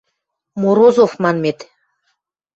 [0.61, 1.59] Морозов манмет